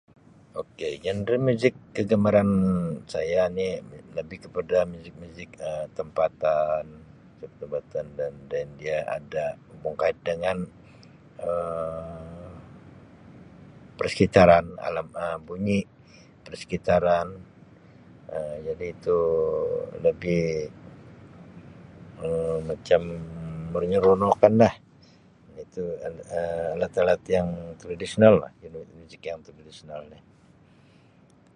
[0.61, 0.79] Ok
[1.47, 2.49] musik kegemaran
[3.13, 3.67] saya ni
[4.17, 6.83] lebih kepada musik-musik Um tempatan.
[7.31, 10.57] Musik tempatan dan dan dia ada hubung kait dengan
[11.47, 12.57] Um
[13.99, 15.79] persekitaran alam Um bunyi
[16.45, 17.27] persekitaran
[18.35, 19.17] Um jadi tu
[20.05, 20.43] lebih
[22.25, 23.01] Um macam
[23.73, 24.73] menyeronokan lah.
[25.65, 26.15] Itu Um
[26.75, 27.47] alat-alat yang
[27.81, 28.51] tradisyenel lah.
[28.59, 30.23] Dia punya musik yang tradisyenel nih.